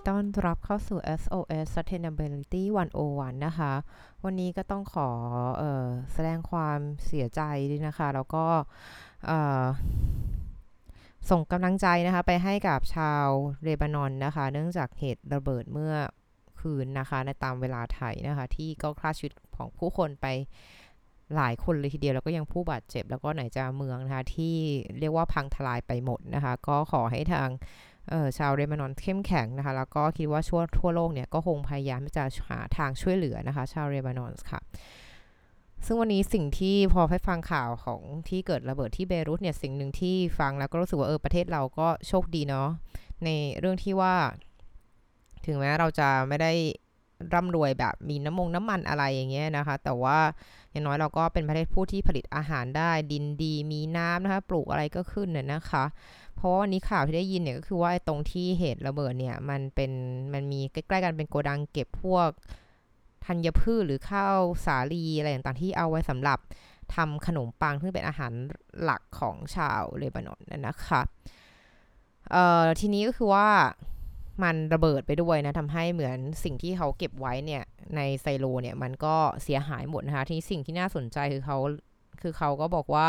[0.00, 2.62] ีต้อนรับเข้าสู่ SOS Sustainability
[3.04, 3.72] 101 นะคะ
[4.24, 5.08] วันนี้ก็ต้องขอ
[5.62, 7.40] ออแสดงความเสียใจ
[7.70, 8.44] ด้วยนะคะ แล้วก็
[11.30, 13.26] ส่งกำลังใจนะคะ ไปให้กับชาว
[13.62, 15.94] เรบานอนนะคะ เนื่องจากเหตุระเบิดเมื่อ
[16.60, 20.26] คืนนะคะ ในตามเวลาไทยนะคะ ที่ก็ฆ่าชีวิตของผู้คนไป
[21.36, 24.56] หลายคนเลยทีเดียวแล้วก็ยังผู้บาดเจ็บ แล้วก็ไหนจะเมืองนะคะที่
[24.98, 27.48] เรียกว่าพังทลายไปหมดนะคะ ก็ขอให้ทาง
[28.38, 34.60] ชาวเรมานอนเข้มแข็งนะคะ แล้วก็คิดว่าชั่วทั่วโลกเนี่ยก็คงพยายามที่จะหาทางช่วยเหลือนะคะ ชาวเรมานอนค่ะ
[35.86, 42.68] ซึ่งวันนี้สิ่งที่พอไปฟังข่าวของที่เกิดระเบิดที่เบรุตเนี่ยสิ่งหนึ่งที่ฟังแล้วก็รู้สึกว่าเออประเทศเราก็โชคดีเนาะ
[43.24, 43.28] ใน
[43.58, 44.14] เรื่องที่ว่า
[45.46, 46.52] ถึงแม้เราจะไม่ได้
[47.34, 50.18] ร่ำรวยแบบมีน้ำมงน้ำมันอะไรอย่างเงี้ยนะคะ แต่ว่า
[50.70, 55.84] อย่างน้อยเราก็เป็นประเทศผู้ที่ผลิตอาหารได้ดินดีมีน้ำนะคะ ปลูกอะไรก็ขึ้นน่ยนะคะ
[56.36, 59.92] เพราะว่าวันนี้ข่าวที่ได้ยินเนี่ยก็คือว่าตรงที่เหตุระเบิดเนี่ยมันเป็น
[60.32, 62.30] มันมีใกล้ๆกันเป็นโกดังเก็บพวก
[63.26, 64.36] ธัญพืชหรือข้าว
[64.66, 66.38] สาลีอะไรต่างๆที่เอาไว้สำหรับ
[66.94, 68.32] ทำขนมปังซึ่งเป็นอาหาร
[68.82, 71.00] หลักของชาวเลบานอนนะคะ
[72.30, 73.48] เอ่อทีนี้ก็คือว่า
[74.42, 77.62] มันระเบิดไปด้วยนะทำให้เหมือนสิ่งที่เขาเก็บไว้เนี่ย
[77.96, 81.58] ในไซโลเนี่ยมันก็เสียหายหมดนะคะที่สิ่งที่น่าสนใจคือเขา
[82.22, 83.08] คือเขาก็บอกว่า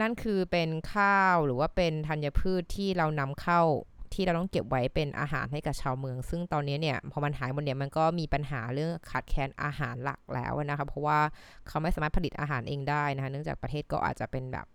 [0.00, 3.62] นั่นคือเป็นข้าวหรือว่าเป็นธัญพืชที่เรานำเข้า
[4.14, 11.20] ที่เราต้องเก็บไว้เป็นอาหารให้กับชาวเมือง ซึ่งตอนนี้เนี่ยพอมันหายหมดเนี่ยมันก็มีปัญหาเรื่องขาดแคลนอาหารหลักแล้วนะคะเพราะว่า
[11.68, 14.66] เขาไม่สามารถผลิตอาหารเองได้นะคะเนื่องจากประเทศก็อาจจะเป็นแบบ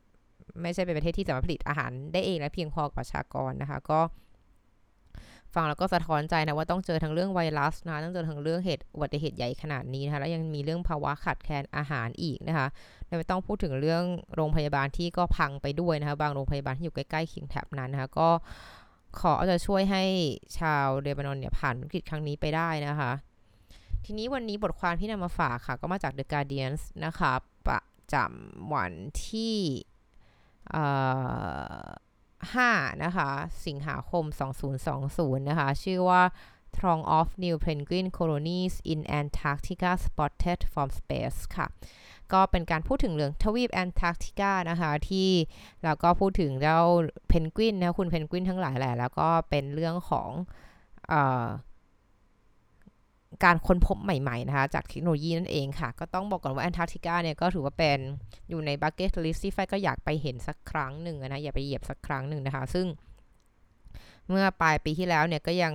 [0.61, 3.99] ไม่ใช่เป็นประเทศที่สามารถผลิตอาหารได้เองและเพียงพอกับประชากรนะคะ ก็
[5.55, 12.67] ฟังแล้วก็สะท้อนใจนะว่าต้องเจอทั้งเรื่องไวรัสนะต้องเจอทั้งเรื่องเหตุอุบัติเหตุใหญ่ขนาดนี้นะคะแล้วยังมีเรื่องภาวะขาดแคลนอาหารอีกนะคะ
[13.17, 14.03] ไม่ต้องพูดถึงเรื่อง
[14.35, 18.29] โรงพยาบาลที่ก็พังไปด้วยนะคะบางโรงพยาบาลที่อยู่ใกล้ๆเคียงแถบนั้นนะคะก็
[19.19, 20.03] ขอจะช่วยให้
[20.59, 23.11] ชาวเดบานอนเนี่ยผ่านวิกฤตครั้งนี้ไปได้นะคะ
[24.05, 26.73] ทีนี้วันนี้บทความที่นำมาฝากค่ะ ก็มาจาก The Guardian
[27.05, 27.31] นะคะ
[27.67, 27.81] ประ
[28.13, 28.93] จำวัน
[29.27, 29.55] ที่
[32.47, 33.29] 5 นะคะ
[33.65, 34.23] สิงหาคม
[34.87, 36.23] 2020 นะคะ ชื่อว่า
[36.75, 41.67] Throng of New Penguin Colonies in Antarctica Spotted from Space ค่ะ
[42.33, 45.29] ก็เป็นการพูดถึงเรื่องทวีปแอนตาร์กติกานะคะที่
[45.83, 46.79] เราก็พูดถึงเจ้า
[47.27, 50.29] เพนกวินนะคุณเพนกวินทั้งหลายแหละแล้วก็เป็นเรื่องของ
[51.11, 51.13] อ
[53.43, 57.99] การค้นพบใหม่ๆนะคะ จากเทคโนโลยีนั่นเองค่ะ ก็ต้องบอกก่อนว่าแอนตาร์กติกาเนี่ยก็ถือว่าเป็น
[58.49, 62.87] อยู่ใน bucket list ที่ไฟก็อยากไปเห็นสักครั้งหนึ่งนะอย่าไปเหยียบสักครั้งหนึ่งนะคะ ซึ่ง
[64.29, 65.73] เมื่อปลายปีที่แล้วเนี่ยก็ยัง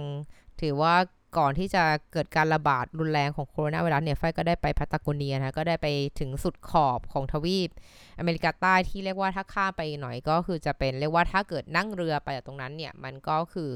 [0.60, 0.94] ถือว่า
[1.38, 5.88] ก่อนที่จะเกิดการระบาดรุนแรงของโคโรนาไวรัสเนี่ยไฟก็ได้ไปพัตตาโกเนียนะก็ได้ไป
[6.20, 7.70] ถึงสุดขอบของทวีป
[8.18, 13.72] อเมริกาใต้ที่เรียกว่าถ้าข้ามไปหน่อยก็คือจะเป็นเรียกว่าถ้าเกิดนั่งเรือไปจากตรงนั้นเนี่ยมันก็คือ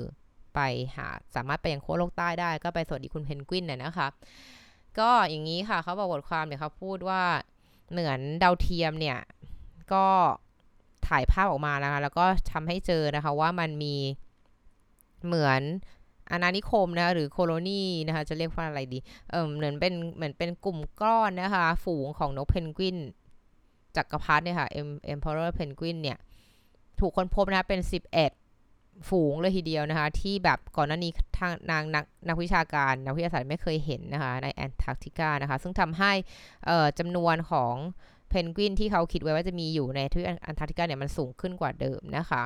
[0.58, 0.62] ไป
[0.96, 4.08] หาสามารถไปยังโค้โลกใต้ได้ ก็ไปสวัสดีคุณเพนกวินน่ยนะคะ
[4.98, 7.22] ก็อย่างนี้ค่ะเขาบอกบทความเนี่ยเขาพูดว่า
[7.90, 9.18] เหมือนดาวเทียมเนี่ย
[9.92, 10.06] ก็
[11.08, 13.94] ถ่ายภาพออกมานะคะ แล้วก็ทำให้เจอนะคะว่ามันมี
[15.26, 15.60] เหมือน
[16.30, 18.98] อาณานิคมนะหรือ colony นะคะ จะเรียกว่าอะไรดี
[19.30, 22.96] เออเหมือนเป็นเหมือนเป็นกลุ่มก้อนนะคะ ฝูงของนกเพนกวิน
[23.96, 26.18] จักรพรรดิเนี่ยค่ะ emperor penguin เนี่ย
[27.00, 27.80] ถูกค้นพบนะเป็น
[28.16, 28.47] 11
[29.08, 36.12] ฝูงเลยทีเดียวนะคะ ที่แบบก่อนหน้านี้ทางนางนักนักวิชาการนักวิทยาศาสตร์ไม่เคยเห็นนะคะ ในแอนตาร์กติกานะคะ ซึ่งทำให้
[36.98, 37.74] จำนวนของ
[38.28, 42.42] เพนกวินที่เขาคิดไว้ว่าจะมีอยู่ในทวีปแอนตาร์กติกาเนี่ยมันสูงขึ้นกว่าเดิมนะคะ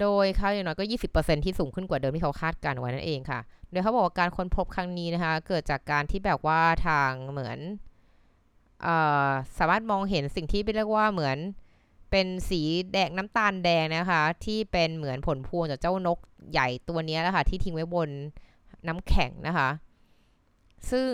[0.00, 7.58] โดยเขาอย่างน้อยก็ 20%ที่สูงขึ้นกว่าเดิมที่เขาคาดการไว้นั่นเองค่ะ โดยเขาบอกว่าการค้นพบครั้งนี้นะคะ เกิดจากการที่แบบว่าทางเหมือน
[8.86, 8.88] อ
[9.58, 11.38] สามารถมองเห็นสิ่งที่เรียกว่าเหมือน
[12.12, 12.62] เป็นสี
[12.92, 16.18] แดงน้ำตาลแดงนะคะ ที่เป็นเหมือนผลพวงจากเจ้านก
[16.52, 18.10] ใหญ่ตัวนี้แหละค่ะที่ทิ้งไว้บน
[18.88, 19.68] น้ำแข็งนะคะ
[20.90, 21.10] ซึ่ง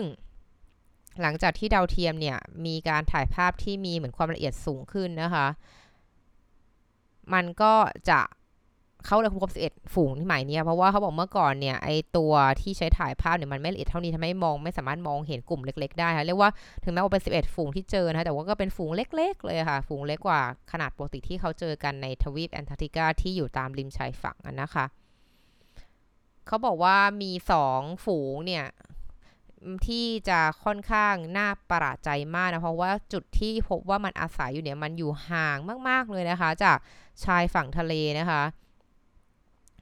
[1.21, 5.47] หลังจากที่ดาวเทียมเนี่ยมีการถ่ายภาพที่มีเหมือนความละเอียดสูงขึ้นนะคะ
[7.33, 7.73] มันก็
[8.09, 8.21] จะ
[9.05, 16.51] เขาเลยครบ11ฝูงที่หมายเนี่ยเพราะว่าเขาบอกเมื่อก่อนเนี่ยไอตัวที่ใช้ถ่ายภาพเนี่ยมันไม่ละเอียดเท่านี้ทำให้มองไม่สามารถมองเห็นกลุ่มเล็ก ๆ ได้ค่ะเรียกว่า
[16.83, 20.41] ถึงแม้ว่าเป็น11ฝูงที่เจอนะแต่ว่าก็เป็นฝูงเล็ก ๆ เลยค่ะ ฝูงเล็กกว่า
[20.71, 24.85] ขนาดปกติที่เขาเจอกันในทวีปแอนตาร์กติกาที่อยู่ตามริมชายฝั่งนะคะ
[26.47, 27.31] เขาบอกว่ามี
[27.67, 28.65] 2ฝูงเนี่ย
[29.87, 35.57] ที่จะค่อนข้างน่าประหลาดใจมากนะ เพราะว่าจุดที่พบว่ามันอาศัยอยู่เนี่ยมันอยู่ห่าง
[35.89, 36.77] มาก ๆ เลยนะคะ จาก
[37.25, 38.43] ชายฝั่งทะเลนะคะ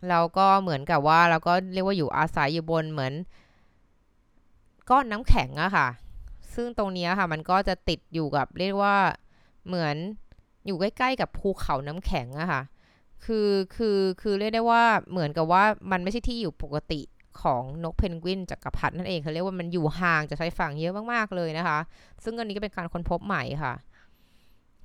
[0.09, 3.13] เราก็เหมือนกับว่าเราก็เรียกว่าอยู่อาศัยอยู่บนเหมือน
[4.89, 5.87] ก้อนน้ำแข็งอะค่ะ
[6.53, 8.95] ซึ่งตรงนี้ค่ะมันก็จะติดอยู่กับเรียกว่า
[9.67, 9.95] เหมือน
[10.65, 12.61] อยู่ใกล้ๆกับภูเขาน้ำแข็งอะค่ะ
[13.25, 17.01] คือคือคือเรียกได้ว่าเหมือนกับว่ามันไม่ใช่ที่อยู่ปกติ
[17.41, 21.79] ของนกเพนกวินจักรพรรดินั่นเองเขาเรียกว่ามันอยู่ห่างจากชายฝั่งเยอะมากๆเลยนะคะ
[22.23, 23.73] ซึ่งอันนี้ก็เป็นการค้นพบใหม่ค่ะ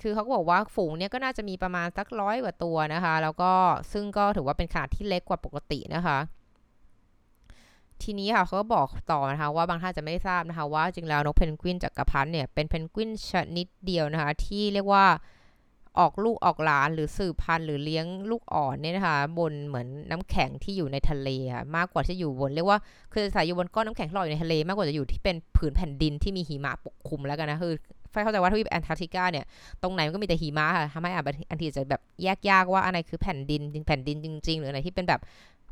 [0.02, 3.52] คือเขาก็บอกว่าฝูงเนี้ยก็น่าจะมีประมาณสักร้อยกว่าตัวนะคะ แล้วก็
[3.92, 6.18] ซึ่งก็ถือว่าเป็นขนาดที่เล็กกว่าปกตินะคะ
[8.02, 15.06] ทีนี้ค่ะเขาก็บอกต่อนะคะว่าบางท่านจะไม่ทราบนะคะ ว่าจริงแล้วนกเพนกวินจักรพรรดิเนี่ยเป็นเพนกวินชนิดเดียวนะคะ ที่เรียกว่า
[15.98, 22.78] ออกลูกออกหลานหรือสืบพันธุ์หรือเลี้ยงลูกอ่อนเนี่ยนะคะ บนเหมือนน้ำแข็งที่อยู่ในทะเลค่ะมากกว่าที่อยู่บนเรียกว่า
[23.12, 27.74] คือจะอาศัยอยู่บนก้อนน้ำแข็งที่ลอยอยู่ในทะเล มากกว่าจะอยู่ที่เป็นผืนแผ่นดินที่มีหิมะปกคลุมแล้วกันนะคือ
[28.12, 29.44] ไฟเข้าใจว่าทวีปแอนตาร์กติกาเนี่ย
[29.82, 31.10] ตรงไหนมันก็มีแต่หิมะค่ะทำให้
[31.50, 35.20] บางทีจะแบบแยกยากว่าอันไหนคือแผ่นดินแผ่นดินจริง ๆ หรืออันไหนที่เป็นแบบ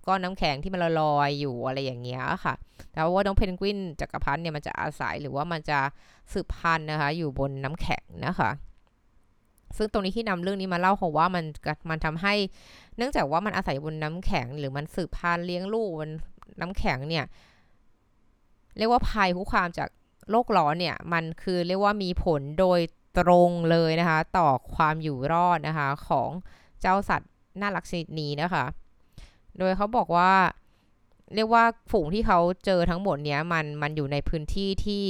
[0.06, 2.54] ก้อนน้ำแข็งที่มันลอยอยู่อะไรอย่างเงี้ยค่ะ
[2.92, 5.78] แต่ว่าน้องเพนกวินจักรพรรดิเนี่ยมันจะอาศัยหรือว่ามันจะ
[6.32, 8.50] สืบพันธุ์นะคะ อยู่บนน้ำแข็งนะคะ
[9.76, 11.44] ซึ่งตรงนี้ที่นำเรื่องนี้มาเล่าเพราะว่ามัน
[11.90, 12.34] มันทำให้
[12.96, 16.10] เนื่องจากว่ามันอาศัยบนน้ำแข็ง หรือมันสืบพันธุ์เลี้ยงลูกบน
[16.60, 17.25] น้ำแข็งเนี่ย
[18.78, 19.88] เรียกว่าภัยคุกคามจาก
[20.30, 22.80] โลกร้อนเนี่ยมันคือเรียกว่ามีผลโดย
[23.18, 26.30] ตรงเลยนะคะ ต่อความอยู่รอดนะคะ ของ
[26.80, 27.30] เจ้าสัตว์
[27.60, 28.64] น่ารักชนิดนี้นะคะ
[29.58, 30.32] โดยเขาบอกว่า
[31.34, 35.06] เรียกว่าฝูงที่เขาเจอทั้งหมดเนี้ยมันมันอยู่ในพื้นที่ที่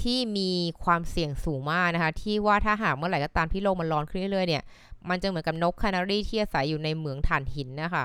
[0.00, 0.50] ที่มี
[0.84, 4.62] ความเสี่ยงสูงมากนะคะ ที่ว่าถ้าหากเมื่อไหร่ก็ตามที่โลกมันร้อนขึ้นเรื่อยๆเนี่ย
[5.08, 8.04] มันจะเหมือนกับนกคานารีที่อาศัยอยู่ในเหมืองถ่านหินนะคะ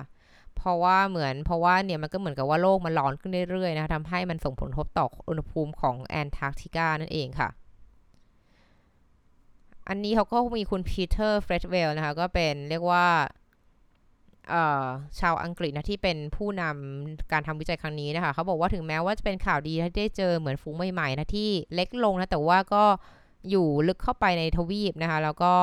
[0.57, 7.49] เพราะว่าเหมือนเพราะว่าเนี่ยมันก็เหมือนกับว่าโลกมันร้อนขึ้นเรื่อยๆนะคะทำให้มันส่งผลกระทบต่ออุณหภูมิของแอนตาร์กติกานั่นเองค่ะ
[9.89, 13.05] อันนี้เขาก็มีคุณ Peter Fretwell นะคะก็เป็นเรียกว่า
[15.19, 22.83] ชาวอังกฤษนะที่เป็นผู้นำการทำวิจัยครั้งนี้นะคะเขาบอกว่าถึงแม้ว่าจะเป็นข่าวดีที่ได้เจอเหมือนฝูงใหม่ๆนะที่เล็กลงนะแต่ว่าก็
[23.49, 25.53] อยู่ลึกเข้าไปในทวีปนะคะแล้วก็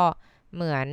[0.54, 0.86] เหมือน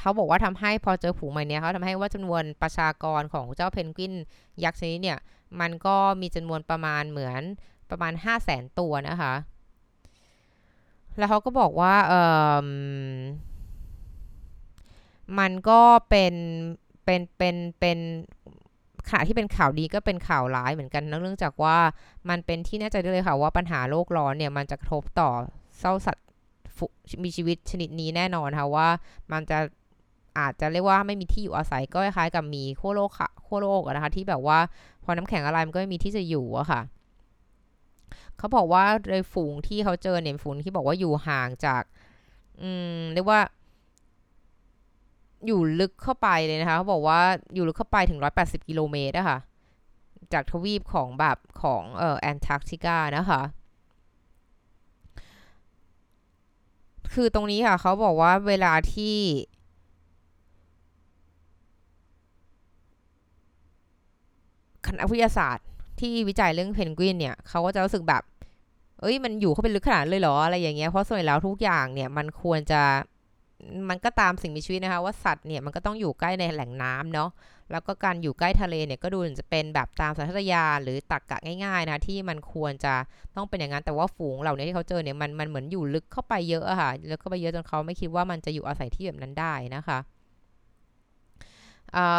[0.00, 4.12] เขาบอกว่าทำให้พอเจอฝูงใหม่เนี้ยเขาทำให้ว่าจำนวนประชากรของเจ้าเพนกวิน
[4.64, 5.18] ยักษ์ชนิดเนี่ย
[5.60, 7.42] มันก็มีจำนวนประมาณเหมือน
[7.90, 9.34] ประมาณ 5 0 0แสนตัวนะคะ
[11.18, 12.12] แล้วเขาก็บอกว่าเอ
[12.64, 12.66] อ
[15.38, 16.34] มันก็เป็น
[17.04, 17.98] เป็นเป็นเป็น
[19.08, 21.78] ขณะที่เป็นข่าวดีก็เป็นข่าวร้ายเหมือนกันเนื่องจากว่า
[22.28, 25.30] มันเป็นที่แน่ใจได้เลยค่ะว่าปัญหาโลกร้อนเนี่ยมันจะกระทบต่อ
[25.80, 26.26] เศร้าสัตว์
[27.24, 28.88] มีชีวิตชนิดนี้แน่นอนค่ะว่า
[29.32, 29.58] มันจะ
[30.38, 34.58] อาจจะเรียกว่าไม่มีที่อยู่อาศัยก็คล้ายกับมีขั้วโลกค่ะขั้วโลกนะคะ ที่แบบว่า
[35.04, 36.80] พอน้ำแข็งอะไรมันก็ไม่มีที่จะอยู่อะค่ะ
[38.38, 41.82] เขาบอกว่าในฝูงที่เขาเจอเนี่ยฝูงที่บอกว่าอยู่ห่างจาก
[42.60, 43.40] อืมเรียกว่า
[45.46, 47.20] อยู่ลึกเข้าไปเลยนะคะเขาบอกว่า
[47.54, 49.38] อยู่ลึกเข้าไปถึง180กิโลเมตรอะคะ่ะ
[50.32, 53.42] จากทวีปของแบบของเอ่อแอนตาร์กติกานะคะ
[57.14, 59.16] คือตรงนี้ค่ะเขาบอกว่าเวลาที่
[64.86, 65.66] คณะวิทยาศาสตร์
[66.00, 68.22] ที่วิจัยเรื่องเพนกวินเนี่ยเขาก็จะรู้สึกแบบ
[69.00, 72.82] เอ้ยมันอยู่เข้าไปลึกขนาดเลยเหรออะไรอย่างเงี้ยเพราะส่วนใหญ่แล้วทุกอย่างเนี่ยมันควรจะ
[73.88, 77.30] มันก็ตามสิ่งมีชีวิตนะคะว่าสัตว์เนี่ยมันก็ต้องอยู่ใกล้ในแหล่งน้ำเนาะ
[77.70, 82.94] แล้วก็การอยู่ใกล้ทะเลเนี่ยก็ดูจะเป็นแบบตามสัญชาตญาณหรือตักกะง่ายๆนะที่มันควรจะ
[83.36, 89.98] ต้องเป็นอย่างนั้นแต่ว่าฝูงเหล่านี้ที่เขาเจอเนี่ยมันมันเหมือนอยู่ลึกเข้าไปเยอะอะค่ะลึกเข้าไปเยอะจนเขาไม่คิดว่ามันจะอยู่อาศัยที่แบบนั้นได้นะคะ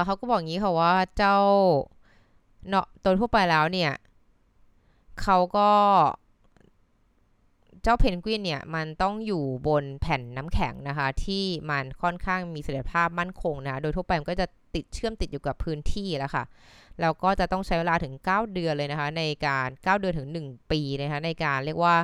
[0.06, 1.38] เขาก็บอกงี้ค่ะว่าเจ้า
[2.70, 3.92] เนาะตัวทั่วไปแล้วเนี่ย
[5.22, 5.70] เขาก็
[7.84, 16.44] เจ้าเพนกวินเนี่ยมันต้องอยู่บนแผ่นน้ำแข็งนะคะ ที่มันค่อนข้างมีเสถียรภาพมั่นคงนะโดยทั่วไปมันก็จะติดเชื่อมติดอยู่กับพื้นที่แล้วค่ะ
[17.02, 21.96] แล้วก็จะต้องใช้เวลาถึง 9 เดือนเลยนะคะ ในการ 9 เดือนถึง 1 ปีนะคะในการเรียกว่า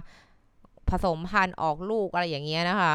[0.90, 2.94] ผสมพันธุ์ออกลูกอะไรอย่างเงี้ยนะคะ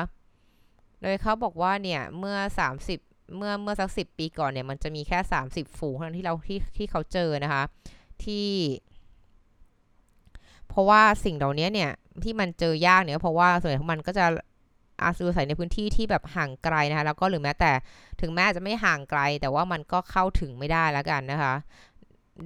[1.00, 2.36] โดยเขาบอกว่าเนี่ยเมื่อ
[2.78, 3.03] 30
[3.36, 7.62] เมื่อเมื่อสักสิปีก่อนเนี่ยมันจะมีแค่ 30 ฝูงเท่านั้นที่เราที่ที่เขาเจอนะคะ
[8.24, 8.48] ที่
[10.68, 11.90] เพราะว่าสิ่งเหล่านี้เนี่ย
[12.24, 14.24] ที่มันเจอยากเนี่ยเพราะว่าส่วนใหญ่ของมันก็จะ
[15.02, 17.72] อาศัยในพื้นที่ที่แบบห่างไกลนะคะแล้วก็หรือแม้แต่
[18.20, 21.54] ถึงแม้จะไม่ห่างไกล แต่ว่ามันก็เข้าถึงไม่ได้แล้วกันนะคะ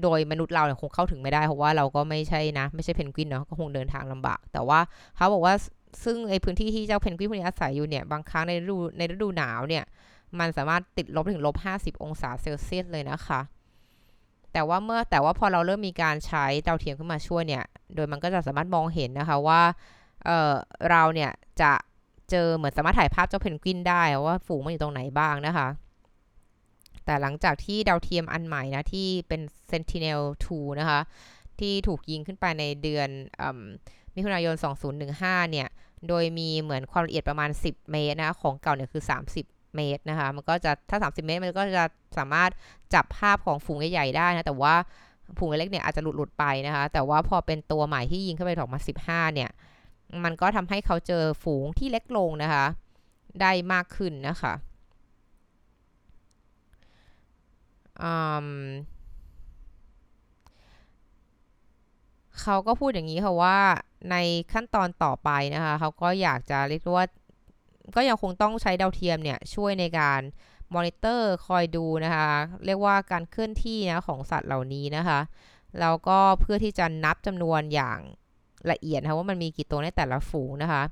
[0.02, 4.80] โดยมนุษย์เราเนี่ยคงเข้าถึงไม่ได้เพราะว่าเราก็ไม่ใช่นะ ไม่ใช่เพนกวินเนาะก็คงเดินทางลำบาก แต่ว่า
[5.16, 5.54] เขาบอกว่า
[6.04, 9.84] ซึ่งไอพื้นที่ที่เจ้าเพนกวินพวกนี้อาศัยอยู่เนี่ยบางครั้งในฤดูในฤดูหนาวเนี่ย
[10.38, 13.40] มันสามารถติดลบถึงลบ 50 องศาเซลเซียสเลยนะคะ
[14.52, 19.60] แต่ว่าเมื่อแต่ว่าพอเราเริ่มมีการใช้ดาวเทียมขึ้นมาช่วยเนี่ย โดยมันก็จะสามารถมองเห็นนะคะว่า
[20.24, 21.30] เเราเนี่ย
[21.60, 21.72] จะ
[22.30, 25.68] เจอเหมือนสามารถถ่ายภาพเจ้าเพนกวินได้ว่าฝูงมันอยู่ตรงไหนบ้างนะคะ
[27.04, 30.48] แต่หลังจากที่ดาวเทียมอันใหม่นะที่เป็น Sentinel-2
[30.80, 31.00] นะคะ
[31.60, 33.08] ที่ถูกยิงขึ้นไปในเดือน
[34.14, 34.54] มิถุนายน
[35.02, 35.68] 2015 เนี่ย
[36.08, 39.02] โดยมีเหมือนความละเอียดประมาณ 10 เมตรนะคะของเก่าเนี่ยคือ
[39.34, 41.84] 30 เมตรนะคะ มันก็จะถ้า 30 เมตร มันก็จะ
[42.18, 42.50] สามารถ
[42.94, 44.74] จับภาพของฝูงใหญ่ๆได้นะ แต่ว่า
[45.38, 49.50] ฝูงเล็กเนี่ยอาจจะหลุดหลุดไปนะคะ แต่ว่าพอเป็นตัวใหม่ที่ยิงเข้าไปออกมา 15 เนี่ย
[50.24, 52.64] มันก็ทำให้เขาเจอฝูงที่เล็กลงนะคะ
[53.40, 54.54] ได้มากขึ้นนะคะ
[62.42, 63.58] เขาก็พูดอย่างนี้ค่ะว่า
[64.10, 64.16] ใน
[64.52, 67.06] ขั้นตอนต่อไปนะคะ เขาก็อยากจะเรียกว่า
[67.94, 70.20] ก็ยังคงต้องใช้ดาวเทียมเนี่ยช่วยในการ
[70.74, 72.30] มอนิเตอร์คอยดูนะคะ
[72.66, 75.20] เรียกว่าการเคลื่อนที่นะของสัตว์เหล่านี้นะคะ
[75.80, 77.98] แล้วก็เพื่อที่จะนับจำนวนอย่าง
[78.70, 80.82] ละเอียดนะว่ามันมีกี่ตัวในแต่ละฝูงนะคะ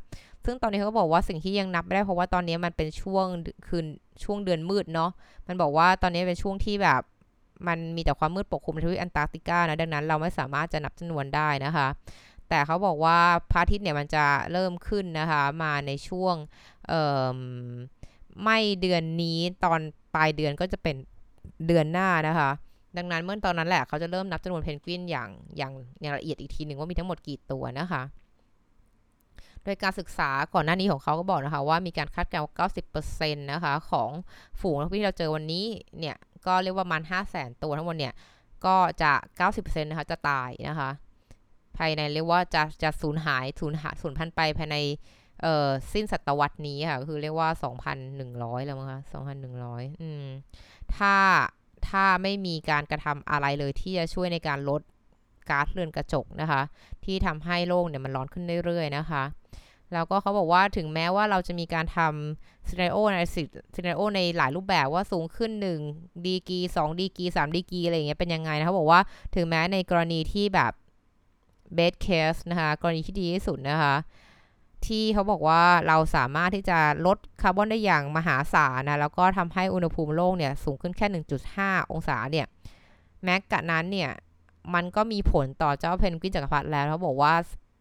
[0.44, 3.26] ซึ่งตอนนี้เขาบอกว่าสิ่งที่ยังนับไม่ได้เพราะว่าตอนนี้มันเป็นช่วง
[3.66, 3.86] คืน
[4.24, 5.10] ช่วงเดือนมืดเนาะ
[5.46, 7.02] มันบอกว่าตอนนี้เป็นช่วงที่แบบ
[7.68, 11.88] มันมีแต่ความมืดปกคลุมในทวีปแอนตาร์กติกานะดังนั้นเราไม่สามารถจะนับจำนวนได้นะคะ
[12.48, 13.18] แต่เขาบอกว่า
[13.50, 16.34] พระอาทิตย์เนี่ยมันจะเริ่มขึ้นนะคะ มาในช่วง
[18.45, 19.81] ไม่เดือนนี้ตอน
[20.14, 20.97] ปลายเดือนก็จะเป็น
[21.66, 22.50] เดือนหน้านะคะ
[22.97, 28.02] ดังนั้นเมื่อตอนนั้นแหละเขาจะเริ่มนับจำนวนเพนกวินอย่างอย่างอย่างละเอียดอีกทีหนึ่งว่ามีทั้งหมดกี่ตัวนะคะ
[29.64, 32.69] โดยการศึกษาก่อนหน้านี้ของเขาก็บอกนะคะ ว่ามีการคาดการณ์ว่า
[33.02, 34.11] 90%นะคะของ
[34.61, 35.66] ฝูงที่เราเจอวันนี้
[35.99, 36.16] เนี่ย
[36.47, 38.14] ก็เรียกว่ามัน 5 0 0แสนตัวทั้งหมดเนี่ย
[38.66, 40.90] ก็จะ 90%นะคะจะตายนะคะ
[41.76, 44.76] ภายในเรียกว่าจะจะสูญหายสูญหายสูญพันธุ์ไปภายใน
[45.43, 47.49] เอ่อสิ้นศตวรรษนี้ค่ะคือเรียกว่า
[48.09, 49.00] 2,100 แล้วมั้งคะ
[49.50, 50.25] 2,100 อืม
[50.97, 51.14] ถ้า
[51.88, 54.81] ถ้าไม่มีการกระทำอะไรเลยที่จะช่วยในการลด
[55.50, 56.62] ก๊าซเรือนกระจกนะคะ
[57.05, 59.25] ที่ทำให้โลกเนี่ยมันร้อนขึ้นเรื่อยๆนะคะ
[59.93, 63.19] แล้วก็เขาบอกว่าถึงแม้ว่าเราจะมีการทำซีนาโอใน
[63.75, 65.50] scenario ในหลายรูปแบบว่าสูงขึ้น
[65.88, 69.00] 1 ดีกี2ดีกี3ดีกีอะไรอย่างเงี้ยเป็นยังไงนะเขาบอกว่า
[69.35, 70.73] ถึงแม้ในกรณีที่แบบ
[71.75, 73.95] best case นะคะ กรณีที่ดีที่สุดนะคะ
[74.88, 81.07] ที่เขาบอกว่าเราสามารถที่จะลดคาร์บอนได้อย่างมหาศาลนะแล้วก็ทำให้อุณหภูมิโลกเนี่ยสูงขึ้นแค่
[81.50, 82.47] 1.5 องศาเนี่ย
[83.25, 84.11] แม้กระนั้นเนี่ย
[84.75, 87.35] มันก็มีผลต่อเจ้าเพนกวินจักรพรรดิแล้วเขาบอกว่า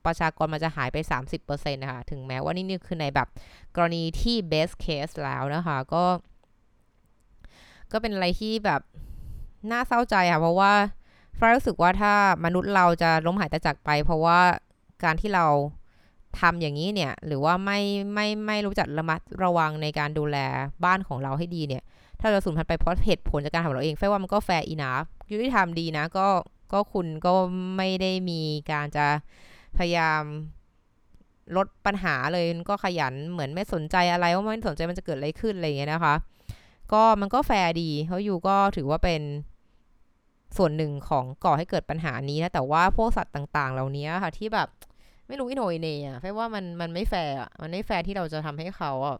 [0.06, 0.98] ประชากรมันจะหายไป
[1.36, 3.28] 30%นะคะถึงแม้ว่านี่นี่คือในแบบ
[3.76, 6.04] กรณีที่ best case แล้วนะคะก็
[7.92, 8.82] ก็เป็นอะไรที่แบบ
[9.72, 10.74] น่าเศร้าใจค่ะเพราะว่า
[11.38, 12.14] ฟรารู้สึกว่าถ้า
[12.46, 14.40] มนุษย์เราจะล้มหายตายจากไป เพราะว่า
[15.04, 15.46] การที่เรา
[16.40, 17.80] ทำอย่างนี้เนี่ยหรือว่าไม่
[18.14, 20.38] ไม่ไม่รู้จักระมัดระวังในการดูแล
[20.86, 21.84] บ้านของเราให้ดีเนี่ย
[22.20, 26.28] ถ้าเราสูญพันธุ์ไปเพราะเหตุผลจากการทำของเราเองแฟว่ามันก็แฟร์อีนาฟยุติธรรมดีนะ ก็
[26.74, 27.34] ก็คุณก็
[27.78, 29.06] ไม่ได้มีการจะ
[29.78, 30.22] พยายาม
[31.56, 36.16] ลดปัญหาเลยก็ขยันเหมือนไม่สนใจอะไรว่าไม่สนใจมันจะเกิดอะไรขึ้นอะไรอย่างเงี้ยนะคะ
[36.94, 39.22] ก็มันก็แฟร์ดีเขาอยู่ก็ถือว่าเป็น
[40.58, 44.68] ส่วนหนึ่งของก่อให้เกิดปัญหานี้นะแต่ว่าพวกสัตว์ต่าง ๆ เหล่านี้ค่ะที่แบบ
[45.28, 49.18] ไม่รู้อิโหน่เนอะแค่ว่ามันมันไม่แฟร์อะมันไม่แฟร์ที่เราจะทำให้เขาอะ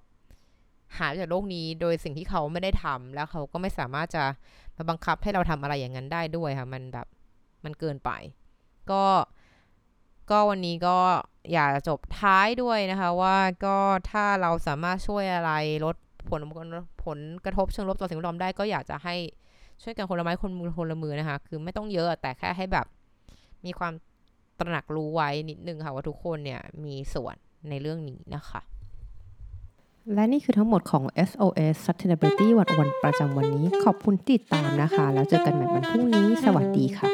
[0.98, 4.24] หายจากโลกนี้โดยสิ่งที่เขาไม่ได้ทำแล้วเขาก็ไม่สามารถจะ
[4.78, 7.08] มาบังคับให้เราทำอะไรอย่างนั้นได้ด้วยค่ะ มันแบบ
[7.64, 8.12] มันเกินไป
[8.92, 9.04] ก็
[10.32, 10.98] ก็วันนี้ก็
[11.54, 13.78] อยากจะจบท้ายด้วยนะคะว่าก็
[14.12, 15.52] ถ้าเราสามารถช่วยอะไร
[15.86, 15.96] ลด
[16.30, 16.42] ผล
[17.06, 19.16] ผลกระทบเชิงลบต่อสิ่งแวดล้อมได้ก็อยากจะให้
[19.84, 22.86] ช่วยกันคนละไม้คนมือคนละมือนะคะ คือไม่ต้องเยอะแต่แค่ให้แบบ
[23.66, 23.94] มีความ
[24.60, 27.36] ตระหนักรู้ไว้นิดนึงค่ะว่าทุกคนเนี่ยมีส่วน
[27.70, 28.62] ในเรื่องนี้นะคะ
[30.14, 37.10] และนี่คือทั้งหมดของ SOS Sustainability วันวันประจำวันนี้ ขอบคุณติดตามนะคะ แล้วเจอกันใหม่วันพรุ่งนี้ สวัสดีค่ะ